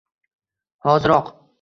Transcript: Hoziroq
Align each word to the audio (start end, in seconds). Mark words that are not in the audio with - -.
Hoziroq 0.87 1.33